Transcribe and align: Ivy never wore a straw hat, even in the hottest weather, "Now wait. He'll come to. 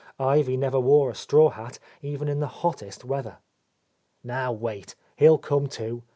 Ivy 0.19 0.57
never 0.57 0.79
wore 0.79 1.11
a 1.11 1.13
straw 1.13 1.49
hat, 1.51 1.77
even 2.01 2.27
in 2.27 2.39
the 2.39 2.47
hottest 2.47 3.05
weather, 3.05 3.37
"Now 4.23 4.51
wait. 4.51 4.95
He'll 5.17 5.37
come 5.37 5.67
to. 5.77 6.01